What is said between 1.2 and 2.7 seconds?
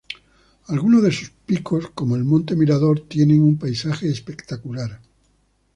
picos, como el monte